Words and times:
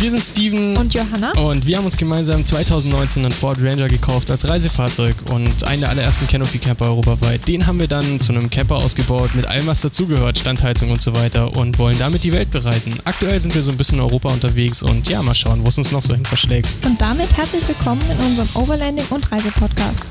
Wir 0.00 0.08
sind 0.08 0.22
Steven 0.22 0.78
und 0.78 0.94
Johanna 0.94 1.30
und 1.32 1.66
wir 1.66 1.76
haben 1.76 1.84
uns 1.84 1.98
gemeinsam 1.98 2.42
2019 2.42 3.22
einen 3.22 3.32
Ford 3.32 3.58
Ranger 3.60 3.86
gekauft 3.86 4.30
als 4.30 4.48
Reisefahrzeug 4.48 5.14
und 5.30 5.62
einen 5.64 5.82
der 5.82 5.90
allerersten 5.90 6.26
Canopy 6.26 6.56
Camper 6.56 6.86
europaweit. 6.86 7.46
Den 7.46 7.66
haben 7.66 7.78
wir 7.78 7.86
dann 7.86 8.18
zu 8.18 8.32
einem 8.32 8.48
Camper 8.48 8.76
ausgebaut 8.76 9.34
mit 9.34 9.44
allem, 9.44 9.66
was 9.66 9.82
dazugehört, 9.82 10.38
Standheizung 10.38 10.90
und 10.90 11.02
so 11.02 11.14
weiter 11.14 11.54
und 11.54 11.78
wollen 11.78 11.98
damit 11.98 12.24
die 12.24 12.32
Welt 12.32 12.50
bereisen. 12.50 12.94
Aktuell 13.04 13.38
sind 13.40 13.54
wir 13.54 13.62
so 13.62 13.72
ein 13.72 13.76
bisschen 13.76 13.98
in 13.98 14.04
Europa 14.04 14.30
unterwegs 14.30 14.82
und 14.82 15.06
ja, 15.10 15.22
mal 15.22 15.34
schauen, 15.34 15.62
wo 15.64 15.68
es 15.68 15.76
uns 15.76 15.92
noch 15.92 16.02
so 16.02 16.14
hin 16.14 16.24
verschlägt. 16.24 16.74
Und 16.86 16.98
damit 16.98 17.36
herzlich 17.36 17.68
willkommen 17.68 18.00
in 18.10 18.24
unserem 18.24 18.48
Overlanding 18.54 19.04
und 19.10 19.30
Reisepodcast. 19.30 20.04